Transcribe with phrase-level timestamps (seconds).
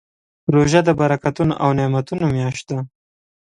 [0.53, 2.77] روژه د برکتونو او نعمتونو میاشت ده.